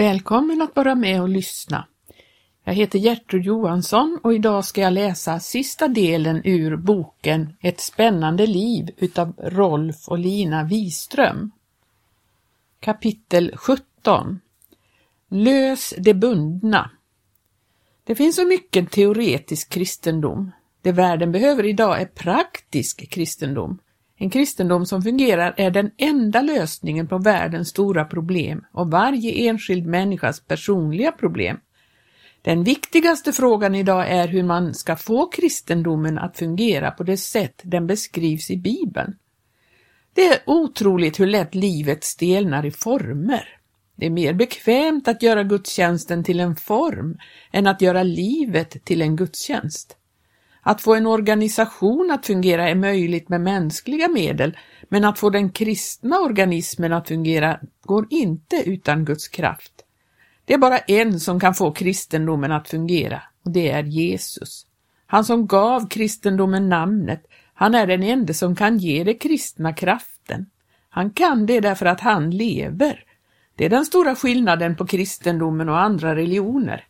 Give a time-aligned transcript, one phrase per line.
[0.00, 1.86] Välkommen att vara med och lyssna.
[2.64, 8.46] Jag heter Gertrud Johansson och idag ska jag läsa sista delen ur boken Ett spännande
[8.46, 11.50] liv utav Rolf och Lina Wiström.
[12.80, 14.40] Kapitel 17
[15.28, 16.90] Lös det bundna.
[18.04, 20.52] Det finns så mycket teoretisk kristendom.
[20.82, 23.78] Det världen behöver idag är praktisk kristendom.
[24.22, 29.86] En kristendom som fungerar är den enda lösningen på världens stora problem och varje enskild
[29.86, 31.60] människas personliga problem.
[32.42, 37.60] Den viktigaste frågan idag är hur man ska få kristendomen att fungera på det sätt
[37.62, 39.16] den beskrivs i Bibeln.
[40.14, 43.48] Det är otroligt hur lätt livet stelnar i former.
[43.96, 47.18] Det är mer bekvämt att göra gudstjänsten till en form
[47.52, 49.96] än att göra livet till en gudstjänst.
[50.62, 55.50] Att få en organisation att fungera är möjligt med mänskliga medel, men att få den
[55.50, 59.72] kristna organismen att fungera går inte utan Guds kraft.
[60.44, 64.66] Det är bara en som kan få kristendomen att fungera, och det är Jesus.
[65.06, 70.46] Han som gav kristendomen namnet, han är den enda som kan ge det kristna kraften.
[70.88, 73.04] Han kan det därför att han lever.
[73.54, 76.84] Det är den stora skillnaden på kristendomen och andra religioner.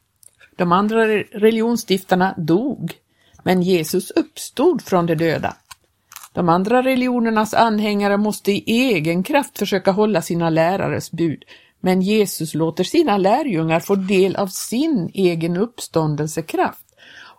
[0.56, 2.92] De andra religionsstiftarna dog,
[3.44, 5.56] men Jesus uppstod från de döda.
[6.33, 11.44] De andra religionernas anhängare måste i egen kraft försöka hålla sina lärares bud,
[11.80, 16.84] men Jesus låter sina lärjungar få del av sin egen uppståndelsekraft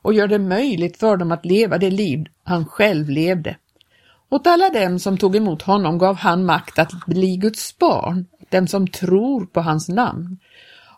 [0.01, 3.55] och gör det möjligt för dem att leva det liv han själv levde.
[4.29, 8.67] Åt alla dem som tog emot honom gav han makt att bli Guds barn, dem
[8.67, 10.39] som tror på hans namn.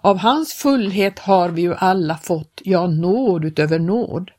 [0.01, 4.31] Av hans fullhet har vi ju alla fått, ja, nåd utöver nåd.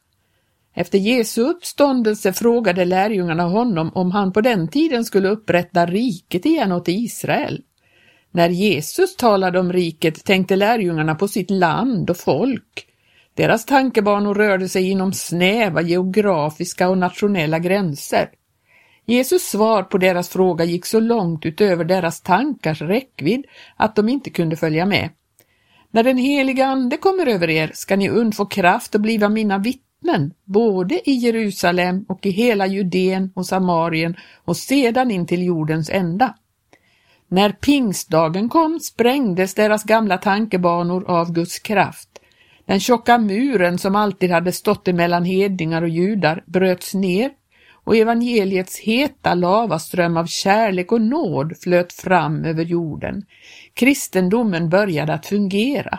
[0.74, 6.72] Efter Jesu uppståndelse frågade lärjungarna honom om han på den tiden skulle upprätta riket igen
[6.72, 7.62] åt Israel.
[8.30, 12.86] När Jesus talade om riket tänkte lärjungarna på sitt land och folk.
[13.34, 18.28] Deras tankebanor rörde sig inom snäva geografiska och nationella gränser.
[19.06, 23.46] Jesus svar på deras fråga gick så långt utöver deras tankars räckvidd
[23.76, 25.10] att de inte kunde följa med.
[25.90, 29.83] När den heliga Ande kommer över er ska ni undfå kraft och bliva mina vittnen,
[30.44, 36.34] både i Jerusalem och i hela Judeen och Samarien och sedan in till jordens ända.
[37.28, 42.08] När pingstdagen kom sprängdes deras gamla tankebanor av Guds kraft.
[42.66, 47.30] Den tjocka muren som alltid hade stått emellan hedningar och judar bröts ner
[47.84, 53.22] och evangeliets heta lavaström av kärlek och nåd flöt fram över jorden.
[53.74, 55.98] Kristendomen började att fungera.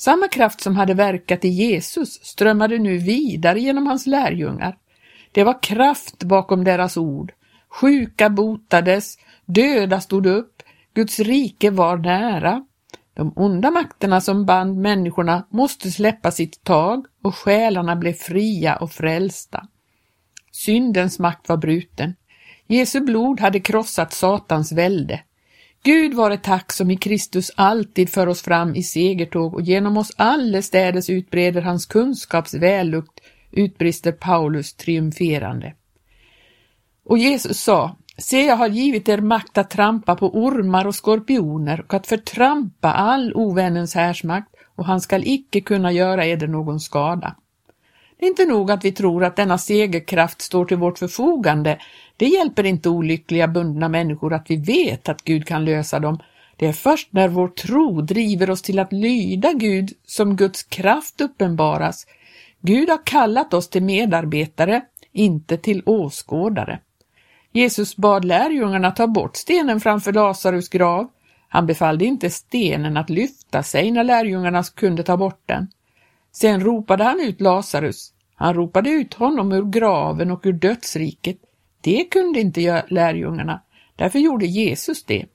[0.00, 4.76] Samma kraft som hade verkat i Jesus strömmade nu vidare genom hans lärjungar.
[5.32, 7.32] Det var kraft bakom deras ord.
[7.68, 10.62] Sjuka botades, döda stod upp,
[10.94, 12.64] Guds rike var nära.
[13.14, 18.92] De onda makterna som band människorna måste släppa sitt tag och själarna blev fria och
[18.92, 19.66] frälsta.
[20.52, 22.14] Syndens makt var bruten.
[22.66, 25.20] Jesu blod hade krossat Satans välde.
[25.82, 30.12] Gud vare tack som i Kristus alltid för oss fram i segertåg och genom oss
[30.16, 33.20] allestädes utbreder hans kunskaps vällukt,
[33.50, 35.74] utbrister Paulus triumferande.
[37.04, 41.80] Och Jesus sa, Se, jag har givit er makt att trampa på ormar och skorpioner
[41.80, 47.36] och att förtrampa all ovännens härsmakt och han skall icke kunna göra eder någon skada.
[48.20, 51.78] Det är inte nog att vi tror att denna segerkraft står till vårt förfogande.
[52.16, 56.18] Det hjälper inte olyckliga bundna människor att vi vet att Gud kan lösa dem.
[56.56, 61.20] Det är först när vår tro driver oss till att lyda Gud som Guds kraft
[61.20, 62.06] uppenbaras.
[62.60, 64.82] Gud har kallat oss till medarbetare,
[65.12, 66.78] inte till åskådare.
[67.52, 71.08] Jesus bad lärjungarna ta bort stenen framför Lazarus grav.
[71.48, 75.68] Han befallde inte stenen att lyfta sig när lärjungarna kunde ta bort den.
[76.32, 78.12] Sen ropade han ut Lazarus.
[78.34, 81.36] Han ropade ut honom ur graven och ur dödsriket.
[81.80, 83.62] Det kunde inte göra lärjungarna.
[83.96, 85.26] Därför gjorde Jesus det.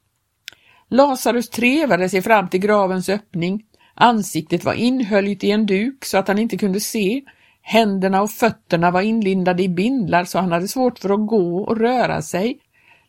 [0.89, 3.63] Lazarus trevade sig fram till gravens öppning.
[3.93, 7.22] Ansiktet var inhöljt i en duk så att han inte kunde se.
[7.61, 11.78] Händerna och fötterna var inlindade i bindlar så han hade svårt för att gå och
[11.78, 12.59] röra sig.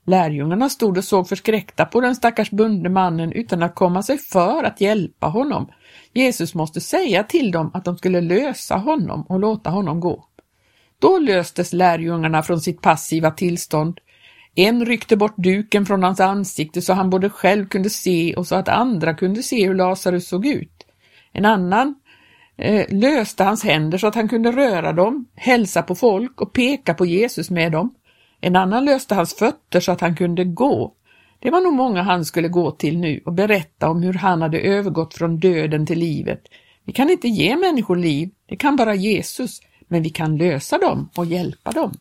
[0.06, 4.64] Lärjungarna stod och såg förskräckta på den stackars bundne mannen utan att komma sig för
[4.64, 5.68] att hjälpa honom.
[6.12, 10.24] Jesus måste säga till dem att de skulle lösa honom och låta honom gå.
[10.98, 14.00] Då löstes lärjungarna från sitt passiva tillstånd.
[14.54, 18.54] En ryckte bort duken från hans ansikte så han både själv kunde se och så
[18.54, 20.86] att andra kunde se hur Lazarus såg ut.
[21.32, 21.94] En annan
[22.56, 26.94] eh, löste hans händer så att han kunde röra dem, hälsa på folk och peka
[26.94, 27.94] på Jesus med dem.
[28.46, 30.94] En annan löste hans fötter så att han kunde gå.
[31.38, 34.60] Det var nog många han skulle gå till nu och berätta om hur han hade
[34.60, 36.42] övergått från döden till livet.
[36.84, 41.10] Vi kan inte ge människor liv, det kan bara Jesus, men vi kan lösa dem
[41.16, 41.94] och hjälpa dem.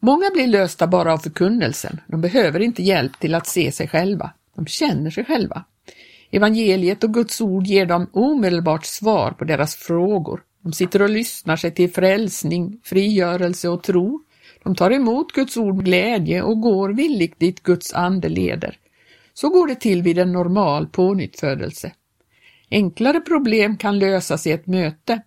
[0.00, 2.00] Många blir lösta bara av förkunnelsen.
[2.06, 4.30] De behöver inte hjälp till att se sig själva.
[4.56, 5.64] De känner sig själva.
[6.30, 10.42] Evangeliet och Guds ord ger dem omedelbart svar på deras frågor.
[10.60, 14.20] De sitter och lyssnar sig till frälsning, frigörelse och tro.
[14.64, 18.78] De tar emot Guds ord med glädje och går villigt dit Guds ande leder.
[19.34, 21.92] Så går det till vid en normal pånyttfödelse.
[22.70, 25.22] Enklare problem kan lösas i ett möte.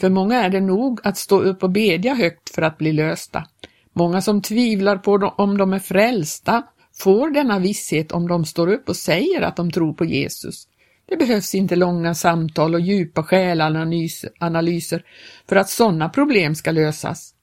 [0.00, 3.46] För många är det nog att stå upp och bedja högt för att bli lösta.
[3.92, 6.62] Många som tvivlar på om de är frälsta
[6.94, 10.66] får denna visshet om de står upp och säger att de tror på Jesus.
[11.08, 15.04] Det behövs inte långa samtal och djupa själanalyser
[15.48, 17.34] för att sådana problem ska lösas.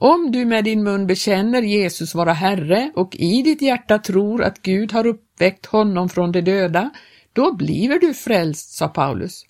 [0.00, 4.62] Om du med din mun bekänner Jesus vara Herre och i ditt hjärta tror att
[4.62, 6.90] Gud har uppväckt honom från de döda,
[7.32, 9.44] då bliver du frälst, sa Paulus.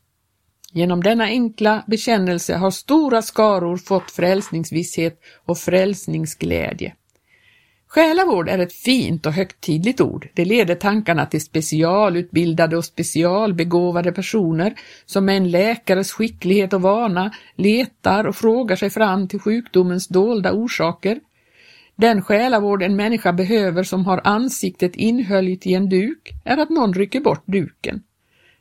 [0.73, 6.95] Genom denna enkla bekännelse har stora skaror fått frälsningsvisshet och frälsningsglädje.
[7.89, 10.29] Själavård är ett fint och högtidligt ord.
[10.35, 14.75] Det leder tankarna till specialutbildade och specialbegåvade personer
[15.07, 20.53] som med en läkares skicklighet och vana letar och frågar sig fram till sjukdomens dolda
[20.53, 21.21] orsaker.
[21.97, 26.95] Den själavård en människa behöver som har ansiktet inhöljt i en duk är att någon
[26.95, 28.03] rycker bort duken.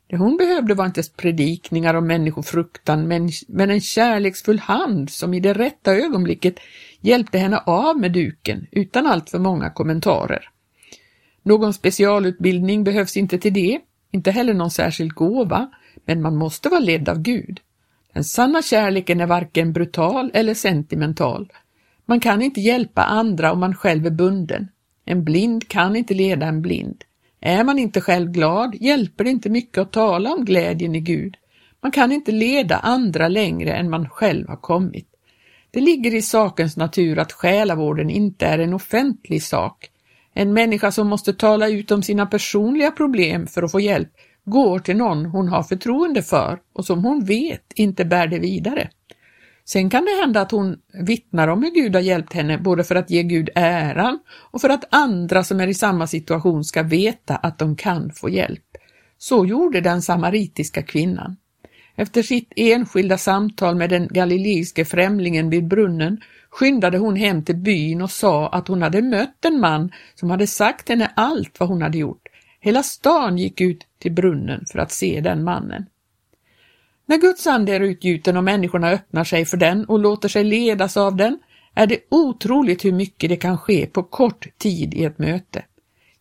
[0.08, 5.40] Det hon behövde var inte predikningar om människofruktan men, men en kärleksfull hand som i
[5.40, 6.54] det rätta ögonblicket
[7.00, 10.50] hjälpte henne av med duken utan alltför många kommentarer.
[11.42, 15.70] Någon specialutbildning behövs inte till det, inte heller någon särskild gåva,
[16.04, 17.60] men man måste vara ledd av Gud.
[18.12, 21.52] Den sanna kärleken är varken brutal eller sentimental.
[22.06, 24.68] Man kan inte hjälpa andra om man själv är bunden.
[25.04, 27.04] En blind kan inte leda en blind.
[27.40, 31.36] Är man inte själv glad hjälper det inte mycket att tala om glädjen i Gud.
[31.82, 35.08] Man kan inte leda andra längre än man själv har kommit.
[35.70, 39.90] Det ligger i sakens natur att själavården inte är en offentlig sak.
[40.34, 44.08] En människa som måste tala ut om sina personliga problem för att få hjälp
[44.44, 48.90] går till någon hon har förtroende för och som hon vet inte bär det vidare.
[49.68, 52.94] Sen kan det hända att hon vittnar om hur Gud har hjälpt henne både för
[52.94, 57.36] att ge Gud äran och för att andra som är i samma situation ska veta
[57.36, 58.64] att de kan få hjälp.
[59.18, 61.36] Så gjorde den samaritiska kvinnan.
[61.96, 66.20] Efter sitt enskilda samtal med den galileiske främlingen vid brunnen
[66.50, 70.46] skyndade hon hem till byn och sa att hon hade mött en man som hade
[70.46, 72.28] sagt henne allt vad hon hade gjort.
[72.60, 75.86] Hela stan gick ut till brunnen för att se den mannen.
[77.08, 80.96] När Guds ande är utgjuten och människorna öppnar sig för den och låter sig ledas
[80.96, 81.38] av den
[81.74, 85.64] är det otroligt hur mycket det kan ske på kort tid i ett möte.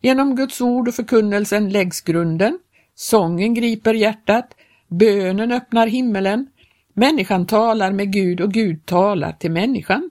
[0.01, 2.60] Genom Guds ord och förkunnelsen läggs grunden,
[2.95, 4.45] sången griper hjärtat,
[4.88, 6.48] bönen öppnar himmelen,
[6.94, 10.10] människan talar med Gud och Gud talar till människan.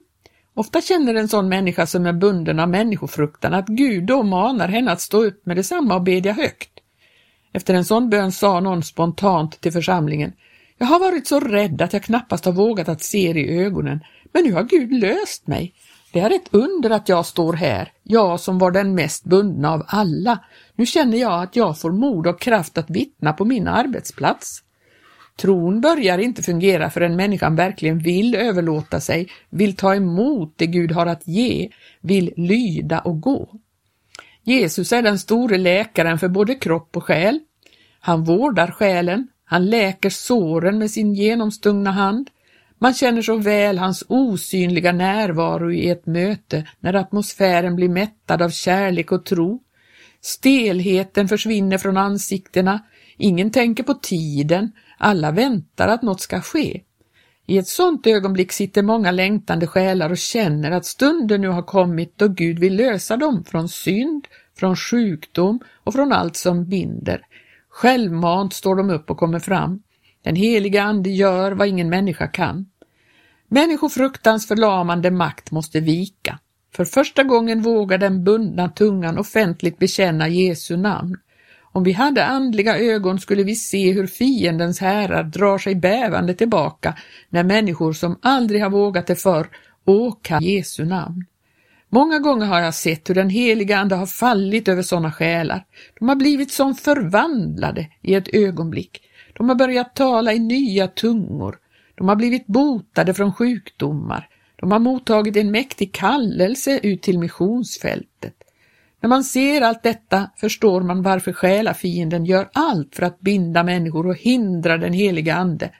[0.53, 4.91] Ofta känner en sån människa som är bunden av människofruktan att Gud då manar henne
[4.91, 6.71] att stå upp med detsamma och bedja högt.
[7.53, 10.33] Efter en sån bön sa någon spontant till församlingen
[10.77, 13.99] jag har varit så rädd att jag knappast har vågat att se er i ögonen,
[14.33, 15.73] men nu har Gud löst mig.
[16.13, 19.85] Det är ett under att jag står här, jag som var den mest bundna av
[19.87, 20.39] alla.
[20.75, 24.63] Nu känner jag att jag får mod och kraft att vittna på min arbetsplats.
[25.37, 30.91] Tron börjar inte fungera förrän människan verkligen vill överlåta sig, vill ta emot det Gud
[30.91, 31.69] har att ge,
[32.01, 33.49] vill lyda och gå.
[34.43, 37.39] Jesus är den store läkaren för både kropp och själ.
[37.99, 42.29] Han vårdar själen, han läker såren med sin genomstungna hand.
[42.79, 48.49] Man känner så väl hans osynliga närvaro i ett möte när atmosfären blir mättad av
[48.49, 49.59] kärlek och tro.
[50.21, 52.83] Stelheten försvinner från ansiktena,
[53.17, 56.81] ingen tänker på tiden, alla väntar att något ska ske.
[57.45, 62.17] I ett sådant ögonblick sitter många längtande själar och känner att stunden nu har kommit
[62.17, 64.27] då Gud vill lösa dem från synd,
[64.59, 67.21] från sjukdom och från allt som binder.
[67.77, 69.81] Självmant står de upp och kommer fram.
[70.23, 72.65] Den heliga Ande gör vad ingen människa kan.
[73.47, 76.39] Människofruktans förlamande makt måste vika.
[76.75, 81.17] För första gången vågar den bundna tungan offentligt bekänna Jesu namn.
[81.61, 86.97] Om vi hade andliga ögon skulle vi se hur fiendens härar drar sig bävande tillbaka
[87.29, 89.47] när människor som aldrig har vågat det förr
[89.85, 91.25] åkar Jesu namn.
[91.89, 95.65] Många gånger har jag sett hur den heliga Ande har fallit över sådana själar.
[95.99, 99.01] De har blivit som förvandlade i ett ögonblick.
[99.33, 101.57] De har börjat tala i nya tungor.
[101.95, 104.29] De har blivit botade från sjukdomar.
[104.55, 108.33] De har mottagit en mäktig kallelse ut till missionsfältet.
[109.01, 114.07] När man ser allt detta förstår man varför själafienden gör allt för att binda människor
[114.07, 115.71] och hindra den heliga Ande.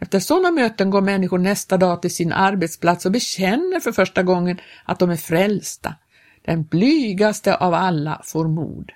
[0.00, 4.60] Efter sådana möten går människor nästa dag till sin arbetsplats och bekänner för första gången
[4.84, 5.94] att de är frälsta.
[6.42, 8.92] Den blygaste av alla får mod.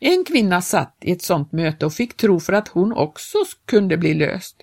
[0.00, 3.96] En kvinna satt i ett sådant möte och fick tro för att hon också kunde
[3.96, 4.56] bli löst.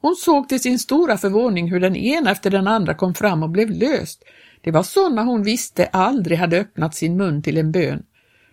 [0.00, 3.50] Hon såg till sin stora förvåning hur den ena efter den andra kom fram och
[3.50, 4.24] blev löst.
[4.60, 8.02] Det var sådana hon visste aldrig hade öppnat sin mun till en bön.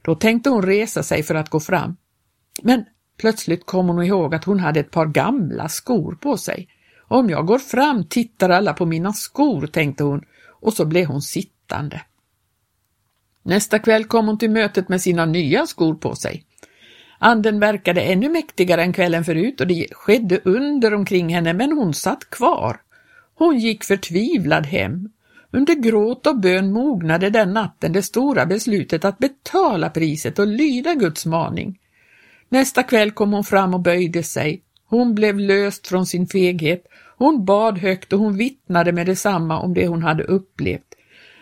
[0.02, 1.98] Då tänkte hon resa sig för att gå fram.
[2.62, 2.86] Men
[3.18, 6.68] plötsligt kom hon ihåg att hon hade ett par gamla skor på sig.
[7.08, 10.22] Om jag går fram tittar alla på mina skor, tänkte hon,
[10.62, 12.02] och så blev hon sittande.
[13.44, 16.44] Nästa kväll kom hon till mötet med sina nya skor på sig.
[17.20, 21.94] Anden verkade ännu mäktigare än kvällen förut och det skedde under omkring henne, men hon
[21.94, 22.82] satt kvar.
[23.36, 25.10] Hon gick förtvivlad hem.
[25.52, 30.94] Under gråt och bön mognade den natten det stora beslutet att betala priset och lyda
[30.94, 31.80] Guds maning.
[32.50, 34.62] Nästa kväll kom hon fram och böjde sig.
[34.86, 36.84] Hon blev löst från sin feghet.
[37.18, 40.96] Hon bad högt och hon vittnade med detsamma om det hon hade upplevt.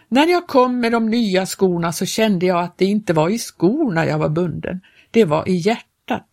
[0.07, 3.37] När jag kom med de nya skorna så kände jag att det inte var i
[3.37, 4.81] skorna jag var bunden,
[5.11, 6.27] det var i hjärtat.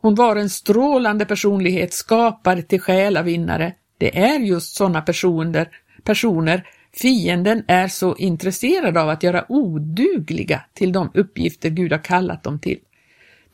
[0.00, 3.74] Hon var en strålande personlighet skapad till själavinnare.
[3.98, 5.68] Det är just sådana personer,
[6.02, 12.42] personer fienden är så intresserad av att göra odugliga till de uppgifter Gud har kallat
[12.42, 12.78] dem till.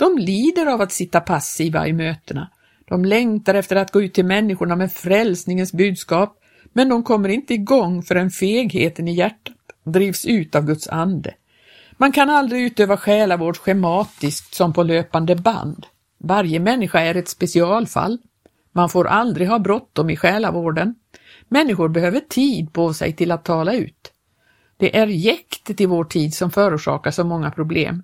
[0.02, 2.50] De lider av att sitta passiva i mötena.
[2.88, 6.38] De längtar efter att gå ut till människorna med frälsningens budskap,
[6.72, 11.34] men de kommer inte igång förrän fegheten i hjärtat drivs ut av Guds ande.
[11.96, 15.86] Man kan aldrig utöva själavård schematiskt som på löpande band.
[16.18, 18.18] Varje människa är ett specialfall.
[18.72, 20.94] Man får aldrig ha bråttom i själavården.
[21.48, 24.12] Människor behöver tid på sig till att tala ut.
[24.76, 28.02] Det är jäktet i vår tid som förorsakar så många problem.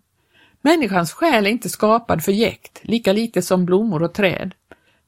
[0.68, 4.54] Människans själ är inte skapad för jäkt, lika lite som blommor och träd.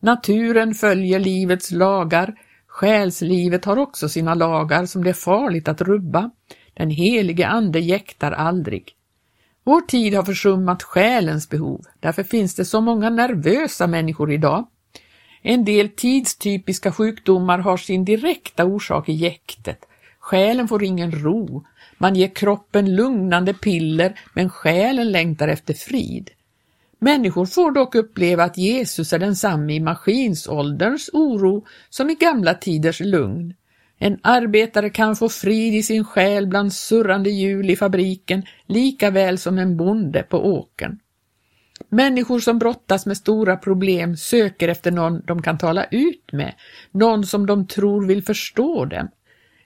[0.01, 2.35] Naturen följer livets lagar,
[2.67, 6.31] Själslivet har också sina lagar som det är farligt att rubba.
[6.75, 8.93] Den helige Ande jäktar aldrig.
[9.65, 14.67] Vår tid har försummat själens behov, därför finns det så många nervösa människor idag.
[15.43, 19.79] En del tidstypiska sjukdomar har sin direkta orsak i jäktet.
[20.19, 21.65] Själen får ingen ro.
[22.03, 26.31] Man ger kroppen lugnande piller, men själen längtar efter frid.
[26.99, 33.01] Människor får dock uppleva att Jesus är densamme i maskinsålderns oro som i gamla tiders
[33.01, 33.55] lugn.
[33.99, 39.39] En arbetare kan få frid i sin själ bland surrande hjul i fabriken lika väl
[39.39, 40.99] som en bonde på åkern.
[41.89, 46.55] Människor som brottas med stora problem söker efter någon de kan tala ut med,
[46.91, 49.09] någon som de tror vill förstå dem.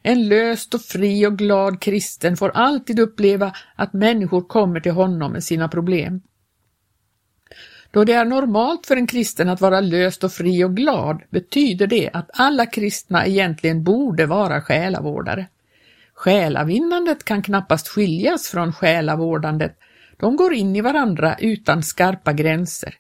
[0.06, 5.32] En löst och fri och glad kristen får alltid uppleva att människor kommer till honom
[5.32, 6.23] med sina problem.
[7.90, 11.87] Då det är normalt för en kristen att vara löst och fri och glad betyder
[11.87, 15.46] det att alla kristna egentligen borde vara själavårdare.
[16.14, 19.78] Själavinnandet kan knappast skiljas från själavårdandet.
[20.16, 22.94] De går in i varandra utan skarpa gränser.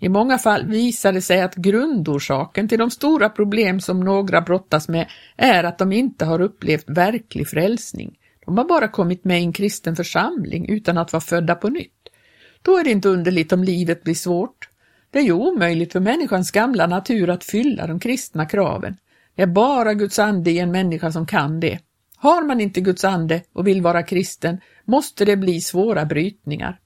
[0.00, 4.88] I många fall visar det sig att grundorsaken till de stora problem som några brottas
[4.88, 8.18] med är att de inte har upplevt verklig frälsning.
[8.46, 11.92] De har bara kommit med i en kristen församling utan att vara födda på nytt.
[12.62, 14.68] Då är det inte underligt om livet blir svårt.
[15.10, 18.96] Det är ju omöjligt för människans gamla natur att fylla de kristna kraven.
[19.36, 21.78] Det är bara Guds ande i en människa som kan det.
[22.16, 26.78] Har man inte Guds ande och vill vara kristen måste det bli svåra brytningar.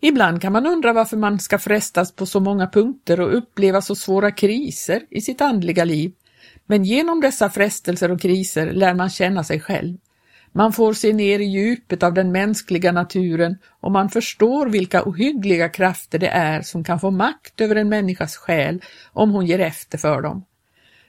[0.00, 3.94] Ibland kan man undra varför man ska frestas på så många punkter och uppleva så
[3.94, 6.12] svåra kriser i sitt andliga liv.
[6.66, 9.98] Men genom dessa frestelser och kriser lär man känna sig själv.
[10.52, 15.68] Man får se ner i djupet av den mänskliga naturen och man förstår vilka ohyggliga
[15.68, 19.98] krafter det är som kan få makt över en människas själ om hon ger efter
[19.98, 20.44] för dem.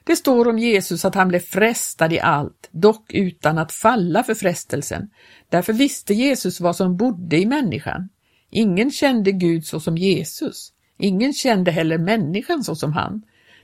[0.04, 4.34] Det står om Jesus att han blev frestad i allt, dock utan att falla för
[4.34, 5.10] frestelsen.
[5.50, 8.10] Därför visste Jesus vad som bodde i människan.
[8.50, 10.74] Ingen kände Gud så som Jesus.
[10.98, 13.22] Ingen kände heller människan så som han.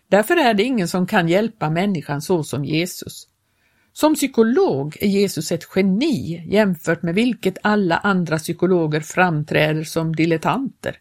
[0.10, 3.28] Därför är det ingen som kan hjälpa människan så som Jesus.
[3.94, 10.98] Som psykolog är Jesus ett geni jämfört med vilket alla andra psykologer framträder som dilettanter.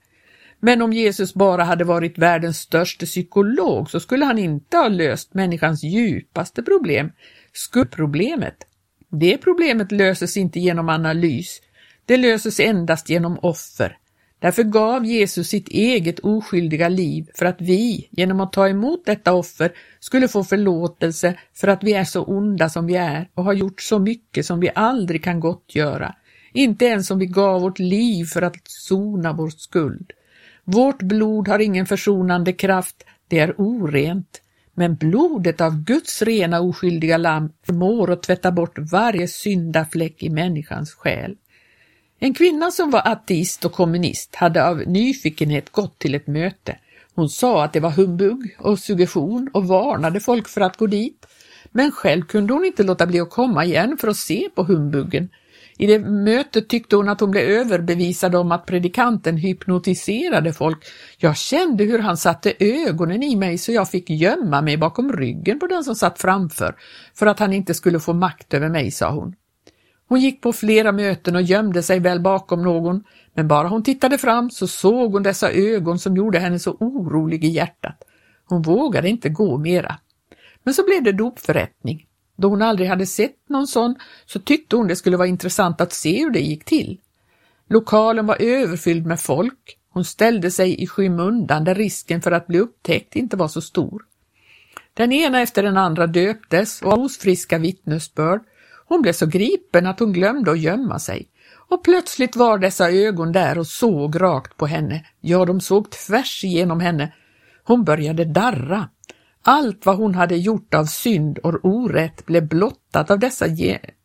[0.61, 5.35] Men om Jesus bara hade varit världens största psykolog så skulle han inte ha löst
[5.35, 7.13] människans djupaste problem,
[7.53, 8.57] skuldproblemet.
[9.09, 11.61] Det problemet löses inte genom analys,
[12.07, 13.99] det löses endast genom offer.
[14.45, 19.33] Därför gav Jesus sitt eget oskyldiga liv för att vi, genom att ta emot detta
[19.33, 23.53] offer, skulle få förlåtelse för att vi är så onda som vi är och har
[23.53, 26.15] gjort så mycket som vi aldrig kan gottgöra.
[26.53, 30.13] inte ens om vi gav vårt liv för att sona vår skuld.
[30.65, 34.41] Vårt blod har ingen försonande kraft, det är orent.
[34.75, 40.95] Men blodet av Guds rena oskyldiga lamm förmår att tvätta bort varje syndafläck i människans
[40.95, 41.37] själ.
[42.19, 46.79] En kvinna som var ateist och kommunist hade av nyfikenhet gått till ett möte.
[47.15, 51.27] Hon sa att det var humbug och suggestion och varnade folk för att gå dit.
[51.73, 55.29] Men själv kunde hon inte låta bli att komma igen för att se på humbuggen.
[55.79, 60.85] I det mötet tyckte hon att hon blev överbevisad om att predikanten hypnotiserade folk.
[61.19, 65.59] Jag kände hur han satte ögonen i mig så jag fick gömma mig bakom ryggen
[65.59, 66.75] på den som satt framför
[67.15, 69.35] för att han inte skulle få makt över mig, sa hon.
[70.09, 74.19] Hon gick på flera möten och gömde sig väl bakom någon, men bara hon tittade
[74.19, 78.03] fram så såg hon dessa ögon som gjorde henne så orolig i hjärtat.
[78.45, 79.99] Hon vågade inte gå mera.
[80.63, 82.07] Men så blev det dopförrättning.
[82.37, 83.95] Då hon aldrig hade sett någon sån
[84.27, 86.99] så tyckte hon det skulle vara intressant att se hur det gick till.
[87.69, 89.79] Lokalen var överfylld med folk.
[89.91, 94.03] Hon ställde sig i skymundan där risken för att bli upptäckt inte var så stor.
[94.95, 98.41] Den ena efter den andra döptes och osfriska vittnesbörd.
[98.89, 101.29] Hon blev så gripen att hon glömde att gömma sig.
[101.69, 105.05] Och plötsligt var dessa ögon där och såg rakt på henne.
[105.21, 107.13] Ja, de såg tvärs igenom henne.
[107.65, 108.89] Hon började darra.
[109.43, 113.47] Allt vad hon hade gjort av synd och orätt blev blottat av dessa,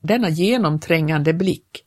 [0.02, 1.84] denna genomträngande blick.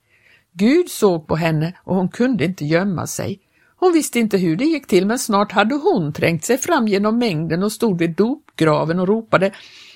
[0.52, 3.40] Gud såg på henne och hon kunde inte gömma sig.
[3.76, 7.18] Hon visste inte hur det gick till men snart hade hon trängt sig fram genom
[7.18, 9.52] mängden och stod vid dopgraven och ropade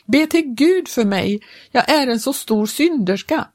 [0.07, 3.49] Be till Gud för mig, jag är en så stor synderska.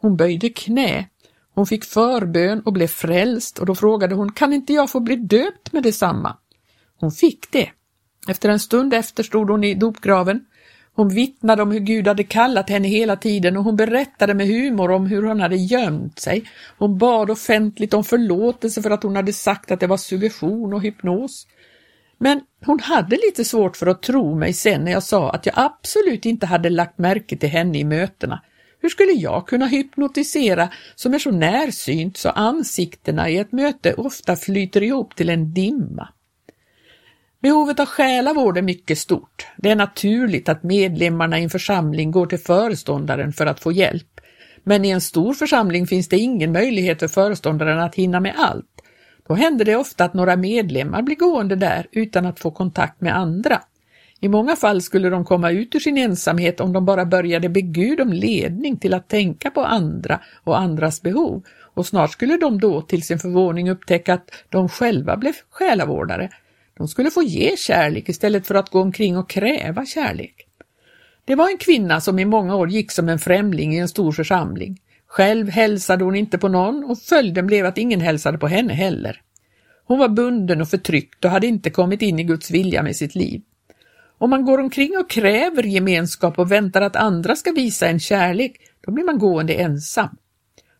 [0.00, 1.08] Hon böjde knä.
[1.54, 5.16] Hon fick förbön och blev frälst och då frågade hon, kan inte jag få bli
[5.16, 6.36] döpt med detsamma?
[7.00, 7.70] Hon fick det.
[8.28, 10.44] Efter en stund efter stod hon i dopgraven.
[10.94, 14.90] Hon vittnade om hur Gud hade kallat henne hela tiden och hon berättade med humor
[14.90, 16.44] om hur hon hade gömt sig.
[16.78, 20.82] Hon bad offentligt om förlåtelse för att hon hade sagt att det var suggestion och
[20.82, 21.46] hypnos.
[22.22, 25.54] Men hon hade lite svårt för att tro mig sen när jag sa att jag
[25.58, 28.42] absolut inte hade lagt märke till henne i mötena.
[28.82, 34.36] Hur skulle jag kunna hypnotisera som är så närsynt så ansiktena i ett möte ofta
[34.36, 36.08] flyter ihop till en dimma?
[37.42, 39.46] Behovet av själavård är mycket stort.
[39.56, 44.20] Det är naturligt att medlemmarna i en församling går till föreståndaren för att få hjälp.
[44.62, 48.66] Men i en stor församling finns det ingen möjlighet för föreståndaren att hinna med allt.
[49.30, 53.16] Då händer det ofta att några medlemmar blir gående där utan att få kontakt med
[53.16, 53.62] andra.
[54.20, 57.60] I många fall skulle de komma ut ur sin ensamhet om de bara började be
[57.60, 61.42] Gud om ledning till att tänka på andra och andras behov
[61.74, 66.30] och snart skulle de då till sin förvåning upptäcka att de själva blev själavårdare
[66.74, 70.46] de skulle få ge kärlek istället för att gå omkring och kräva kärlek.
[71.24, 74.12] Det var en kvinna som i många år gick som en främling i en stor
[74.12, 74.80] församling.
[75.10, 79.20] Själv hälsade hon inte på någon och följden blev att ingen hälsade på henne heller.
[79.84, 83.14] Hon var bunden och förtryckt och hade inte kommit in i Guds vilja med sitt
[83.14, 83.42] liv.
[84.18, 88.56] Om man går omkring och kräver gemenskap och väntar att andra ska visa en kärlek,
[88.86, 90.16] då blir man gående ensam.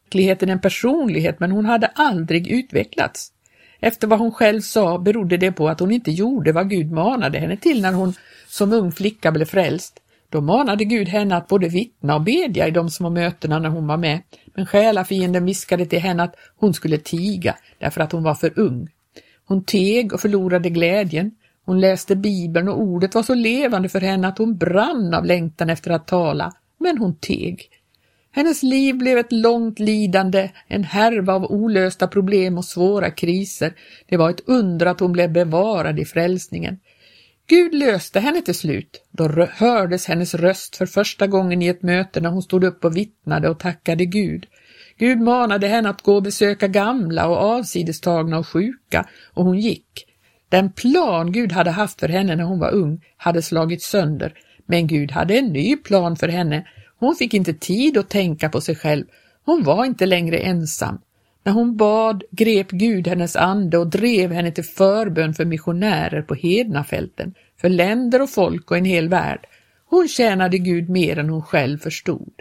[0.04, 3.32] Verkligheten är en personlighet, men hon hade aldrig utvecklats.
[3.80, 7.38] Efter vad hon själv sa berodde det på att hon inte gjorde vad Gud manade
[7.38, 8.14] henne till när hon
[8.48, 9.99] som ung flicka blev frälst.
[10.30, 13.86] Då manade Gud henne att både vittna och bedja i de små mötena när hon
[13.86, 14.20] var med,
[14.54, 18.88] men själafienden viskade till henne att hon skulle tiga därför att hon var för ung.
[19.44, 21.30] Hon teg och förlorade glädjen.
[21.64, 25.70] Hon läste Bibeln och ordet var så levande för henne att hon brann av längtan
[25.70, 27.70] efter att tala, men hon teg.
[28.32, 33.72] Hennes liv blev ett långt lidande, en härva av olösta problem och svåra kriser.
[34.06, 36.78] Det var ett under att hon blev bevarad i frälsningen.
[37.50, 39.06] Gud löste henne till slut.
[39.10, 42.96] Då hördes hennes röst för första gången i ett möte när hon stod upp och
[42.96, 44.46] vittnade och tackade Gud.
[44.98, 50.06] Gud manade henne att gå och besöka gamla och avsidestagna och sjuka och hon gick.
[50.48, 54.34] Den plan Gud hade haft för henne när hon var ung hade slagits sönder,
[54.66, 56.66] men Gud hade en ny plan för henne
[56.98, 59.04] hon fick inte tid att tänka på sig själv.
[59.44, 60.98] Hon var inte längre ensam.
[61.42, 66.34] När hon bad grep Gud hennes ande och drev henne till förbön för missionärer på
[66.34, 69.46] hednafälten, för länder och folk och en hel värld.
[69.86, 72.32] Hon tjänade Gud mer än hon själv förstod.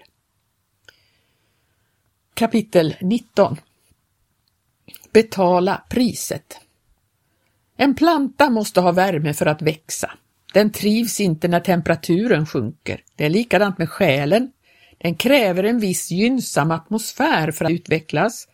[2.34, 3.58] Kapitel 19
[5.12, 6.60] Betala priset
[7.78, 10.12] En planta måste ha värme för att växa.
[10.54, 13.04] Den trivs inte när temperaturen sjunker.
[13.16, 14.52] Det är likadant med själen.
[14.98, 18.48] Den kräver en viss gynnsam atmosfär för att utvecklas.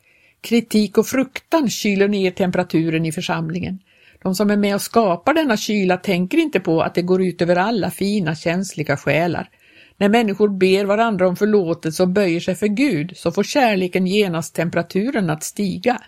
[0.46, 3.80] Kritik och fruktan kyler ner temperaturen i församlingen.
[4.24, 7.42] De som är med och skapar denna kyla tänker inte på att det går ut
[7.42, 9.50] över alla fina känsliga själar.
[9.98, 14.56] När människor ber varandra om förlåtelse och böjer sig för Gud så får kärleken genast
[14.56, 16.02] temperaturen att stiga.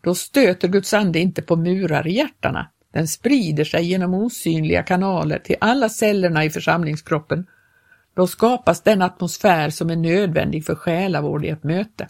[0.00, 2.68] Då stöter Guds ande inte på murar i hjärtana.
[2.92, 7.46] Den sprider sig genom osynliga kanaler till alla cellerna i församlingskroppen.
[8.14, 12.08] Då skapas den atmosfär som är nödvändig för själavård i ett möte.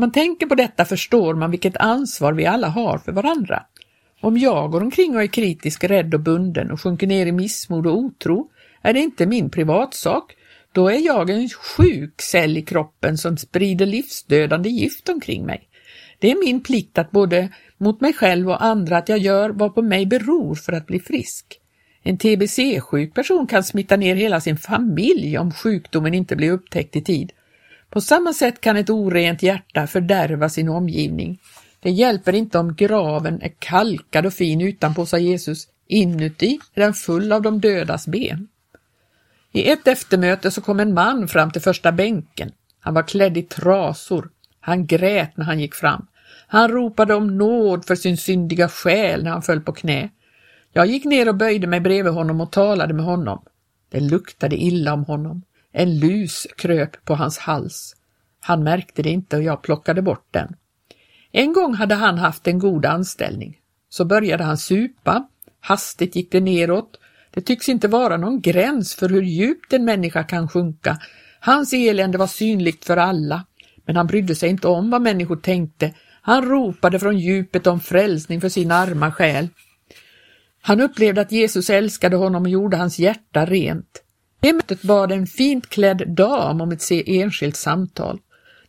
[0.00, 3.62] När man tänker på detta förstår man vilket ansvar vi alla har för varandra.
[4.20, 7.86] Om jag går omkring och är kritisk, rädd och bunden och sjunker ner i missmod
[7.86, 8.50] och otro
[8.82, 10.36] är det inte min privatsak.
[10.72, 15.68] Då är jag en sjuk cell i kroppen som sprider livsdödande gift omkring mig.
[16.18, 19.74] Det är min plikt att både mot mig själv och andra att jag gör vad
[19.74, 21.46] på mig beror för att bli frisk.
[22.02, 27.00] En tbc-sjuk person kan smitta ner hela sin familj om sjukdomen inte blir upptäckt i
[27.00, 27.32] tid.
[27.90, 31.38] På samma sätt kan ett orent hjärta fördärva sin omgivning.
[31.80, 35.68] Det hjälper inte om graven är kalkad och fin utanpå, sa Jesus.
[35.86, 38.48] Inuti är den full av de dödas ben.
[39.52, 42.52] I ett eftermöte så kom en man fram till första bänken.
[42.80, 44.30] Han var klädd i trasor.
[44.60, 46.06] Han grät när han gick fram.
[46.46, 50.08] Han ropade om nåd för sin syndiga själ när han föll på knä.
[50.72, 53.44] Jag gick ner och böjde mig bredvid honom och talade med honom.
[53.88, 55.42] Det luktade illa om honom.
[55.72, 57.96] En lus kröp på hans hals.
[58.40, 60.56] Han märkte det inte och jag plockade bort den.
[61.32, 63.58] En gång hade han haft en god anställning.
[63.88, 65.28] Så började han supa.
[65.60, 66.98] Hastigt gick det neråt.
[67.30, 70.98] Det tycks inte vara någon gräns för hur djupt en människa kan sjunka.
[71.40, 73.44] Hans elände var synligt för alla,
[73.86, 75.94] men han brydde sig inte om vad människor tänkte.
[76.22, 79.48] Han ropade från djupet om frälsning för sin arma själ.
[80.62, 84.02] Han upplevde att Jesus älskade honom och gjorde hans hjärta rent.
[84.42, 88.20] Hemmet mötet bad en fint klädd dam om ett enskilt samtal.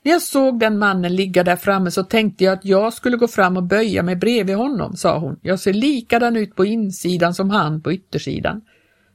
[0.04, 3.28] När jag såg den mannen ligga där framme så tänkte jag att jag skulle gå
[3.28, 5.40] fram och böja mig bredvid honom, sa hon.
[5.42, 8.62] Jag ser likadan ut på insidan som han på yttersidan.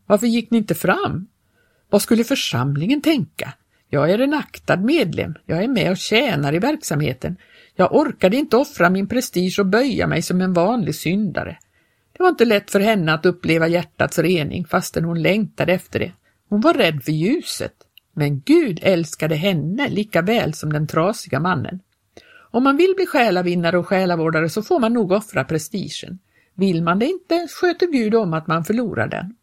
[0.07, 1.27] Varför gick ni inte fram?
[1.91, 3.53] Vad skulle församlingen tänka?
[3.89, 7.37] Jag är en aktad medlem, jag är med och tjänar i verksamheten.
[7.77, 11.59] Jag orkade inte offra min prestige och böja mig som en vanlig syndare.
[12.17, 16.13] Det var inte lätt för henne att uppleva hjärtats rening fastän hon längtade efter det.
[16.49, 17.75] Hon var rädd för ljuset.
[18.13, 21.81] Men Gud älskade henne lika väl som den trasiga mannen.
[22.51, 26.19] Om man vill bli själavinnare och själavårdare så får man nog offra prestigen.
[26.55, 29.35] Vill man det inte sköter Gud om att man förlorar den.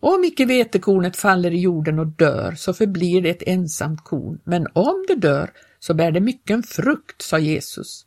[0.00, 4.66] Om icke vetekornet faller i jorden och dör så förblir det ett ensamt korn, men
[4.72, 8.06] om det dör så bär det mycken frukt, sa Jesus.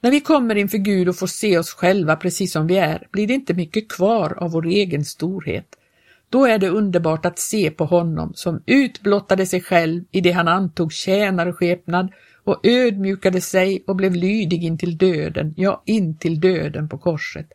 [0.00, 3.26] När vi kommer inför Gud och får se oss själva precis som vi är blir
[3.26, 5.66] det inte mycket kvar av vår egen storhet.
[6.34, 10.48] Då är det underbart att se på honom som utblottade sig själv i det han
[10.48, 12.12] antog tjänarskepnad
[12.44, 17.46] och ödmjukade sig och blev lydig intill döden, ja, intill döden på korset.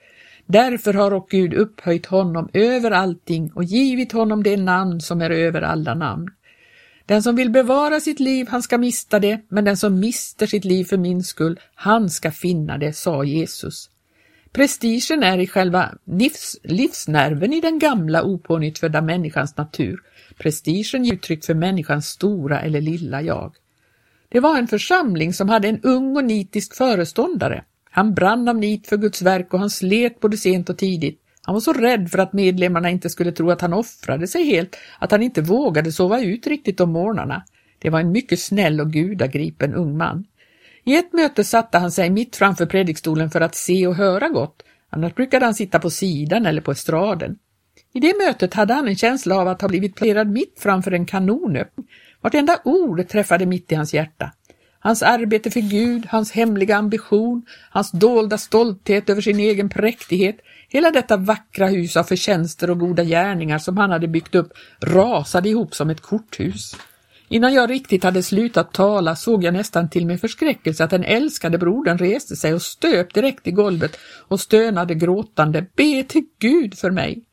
[0.46, 5.30] Därför har och Gud upphöjt honom över allting och givit honom det namn som är
[5.30, 6.28] över alla namn.
[7.06, 10.65] Den som vill bevara sitt liv, han ska mista det, men den som mister sitt
[10.65, 13.89] liv för min skull, han ska finna det, sa Jesus.
[14.52, 20.00] Prestigen är i själva livs, livsnerven i den gamla opånyttfödda människans natur.
[20.38, 23.56] Prestigen ger uttryck för människans stora eller lilla jag.
[24.30, 27.64] Det var en församling som hade en ung och nitisk föreståndare.
[27.92, 31.22] Han brann av nit för Guds verk och han slet både sent och tidigt.
[31.44, 34.78] Han var så rädd för att medlemmarna inte skulle tro att han offrade sig helt,
[35.00, 37.44] att han inte vågade sova ut riktigt om morgnarna.
[37.80, 40.26] Det var en mycket snäll och gudagripen ung man.
[40.89, 44.63] I ett möte satte han sig mitt framför predikstolen för att se och höra gott,
[44.89, 47.38] annars brukade han sitta på sidan eller på estraden.
[47.93, 51.06] I det mötet hade han en känsla av att ha blivit placerad mitt framför en
[51.06, 51.88] kanonöppning.
[52.21, 54.32] Vartenda ord träffade mitt i hans hjärta.
[54.80, 60.38] Hans arbete för Gud, hans hemliga ambition, hans dolda stolthet över sin egen präktighet,
[60.69, 65.49] hela detta vackra hus av förtjänster och goda gärningar som han hade byggt upp rasade
[65.49, 66.75] ihop som ett korthus.
[67.32, 71.58] Innan jag riktigt hade slutat tala såg jag nästan till min förskräckelse att den älskade
[71.58, 76.92] brodern reste sig och stöp direkt i golvet och stönade gråtande Be till Gud för
[76.92, 77.24] mig.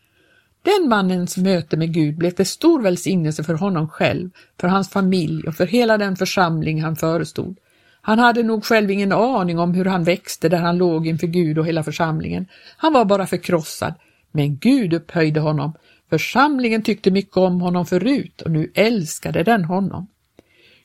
[0.62, 4.30] Den mannens möte med Gud blev till stor välsignelse för honom själv,
[4.60, 7.58] för hans familj och för hela den församling han förestod.
[8.00, 11.58] Han hade nog själv ingen aning om hur han växte där han låg inför Gud
[11.58, 12.46] och hela församlingen.
[12.76, 13.94] Han var bara förkrossad,
[14.32, 15.72] men Gud upphöjde honom
[16.10, 20.06] Församlingen tyckte mycket om honom förut och nu älskade den honom.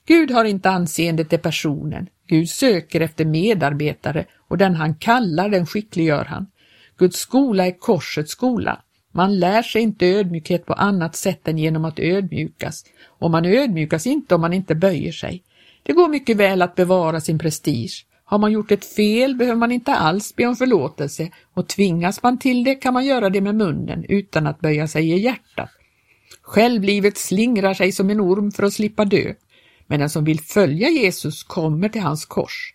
[0.06, 2.08] Gud har inte anseendet till personen.
[2.28, 6.48] Gud söker efter medarbetare och den han kallar den skickliggör han.
[6.98, 8.82] Guds skola är korsets skola.
[9.12, 14.08] Man lär sig inte ödmjukhet på annat sätt än genom att ödmjukas och man ödmjukas
[14.08, 15.44] inte om man inte böjer sig.
[15.84, 19.72] Det går mycket väl att bevara sin prestige, har man gjort ett fel behöver man
[19.72, 23.56] inte alls be om förlåtelse och tvingas man till det kan man göra det med
[23.56, 25.70] munnen utan att böja sig i hjärtat.
[26.42, 29.34] Självlivet slingrar sig som en orm för att slippa dö,
[29.88, 32.74] men den som vill följa Jesus kommer till hans kors.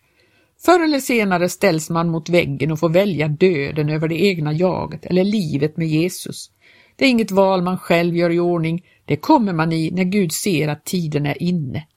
[0.65, 5.05] Förr eller senare ställs man mot väggen och får välja döden över det egna jaget
[5.05, 6.51] eller livet med Jesus.
[6.95, 10.31] Det är inget val man själv gör i ordning, det kommer man i när Gud
[10.31, 11.87] ser att tiden är inne.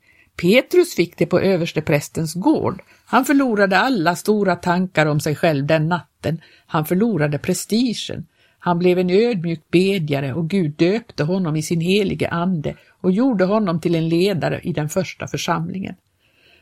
[0.41, 2.83] Petrus fick det på översteprästens gård.
[3.07, 6.41] Han förlorade alla stora tankar om sig själv den natten.
[6.67, 8.27] Han förlorade prestigen.
[8.59, 13.45] Han blev en ödmjuk bedjare och Gud döpte honom i sin helige ande och gjorde
[13.45, 15.95] honom till en ledare i den första församlingen.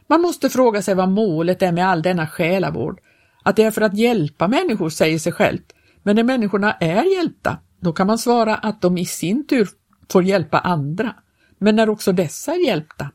[0.07, 3.01] Man måste fråga sig vad målet är med all denna själavård.
[3.43, 7.59] Att det är för att hjälpa människor säger sig självt, men när människorna är hjälpta,
[7.81, 9.69] då kan man svara att de i sin tur
[10.13, 11.15] får hjälpa andra.
[11.59, 13.11] Men när också dessa är hjälpta?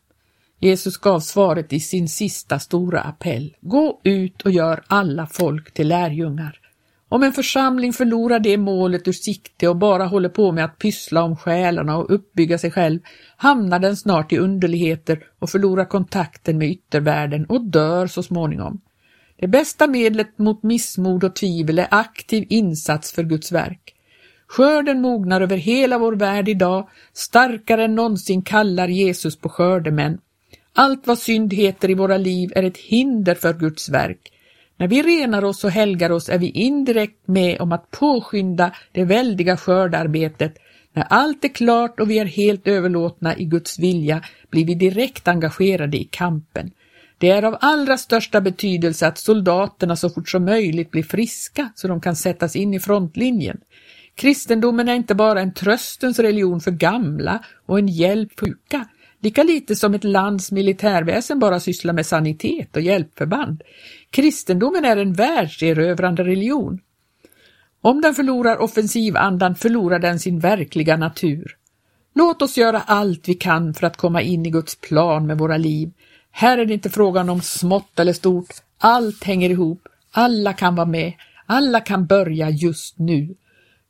[0.63, 3.55] Jesus gav svaret i sin sista stora appell.
[3.61, 6.59] Gå ut och gör alla folk till lärjungar.
[7.09, 11.23] Om en församling förlorar det målet ur sikte och bara håller på med att pyssla
[11.23, 12.99] om själarna och uppbygga sig själv
[13.37, 18.81] hamnar den snart i underligheter och förlorar kontakten med yttervärlden och dör så småningom.
[19.39, 23.95] Det bästa medlet mot missmod och tvivel är aktiv insats för Guds verk.
[24.47, 30.19] Skörden mognar över hela vår värld idag, starkare än någonsin kallar Jesus på skördemän.
[30.75, 34.31] Allt vad synd heter i våra liv är ett hinder för Guds verk.
[34.77, 39.03] När vi renar oss och helgar oss är vi indirekt med om att påskynda det
[39.03, 40.57] väldiga skördarbetet.
[40.93, 45.27] När allt är klart och vi är helt överlåtna i Guds vilja blir vi direkt
[45.27, 46.71] engagerade i kampen.
[47.17, 51.87] Det är av allra största betydelse att soldaterna så fort som möjligt blir friska så
[51.87, 53.57] de kan sättas in i frontlinjen.
[54.15, 58.85] Kristendomen är inte bara en tröstens religion för gamla och en hjälp för sjuka,
[59.23, 63.61] lika lite som ett lands militärväsen bara sysslar med sanitet och hjälpförband.
[64.09, 66.79] Kristendomen är en världserövrande religion.
[67.81, 71.57] Om den förlorar offensivandan förlorar den sin verkliga natur.
[72.15, 75.57] Låt oss göra allt vi kan för att komma in i Guds plan med våra
[75.57, 75.91] liv.
[76.31, 78.53] Här är det inte frågan om smått eller stort.
[78.77, 79.87] Allt hänger ihop.
[80.11, 81.13] Alla kan vara med.
[81.45, 83.35] Alla kan börja just nu.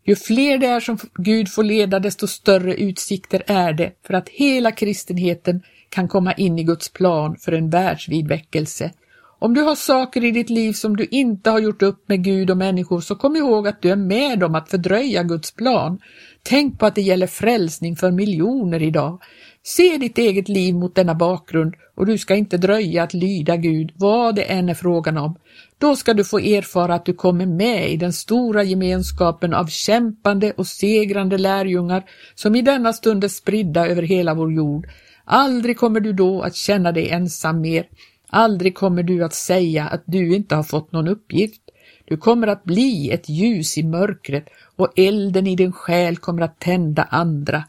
[0.06, 4.30] Ju fler det är som Gud får leda, desto större utsikter är det för att
[4.30, 8.92] hela kristenheten kan komma in i Guds plan för en världsvid väckelse.
[9.39, 12.50] Om du har saker i ditt liv som du inte har gjort upp med Gud
[12.50, 16.00] och människor så kom ihåg att du är med om att fördröja Guds plan.
[16.44, 19.22] Tänk på att det gäller frälsning för miljoner idag.
[19.65, 23.91] Se ditt eget liv mot denna bakgrund och du ska inte dröja att lyda Gud,
[23.95, 25.36] vad det än är frågan om.
[25.78, 30.52] Då ska du få erfara att du kommer med i den stora gemenskapen av kämpande
[30.52, 32.04] och segrande lärjungar
[32.36, 34.88] som i denna stund är spridda över hela vår jord.
[35.26, 37.88] Aldrig kommer du då att känna dig ensam mer.
[38.30, 41.62] Aldrig kommer du att säga att du inte har fått någon uppgift.
[42.06, 44.45] Du kommer att bli ett ljus i mörkret
[44.76, 47.63] och elden i din själ kommer att tända andra.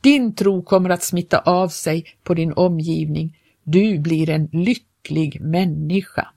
[0.00, 3.38] Din tro kommer att smitta av sig på din omgivning.
[3.62, 6.28] Du blir en lycklig människa.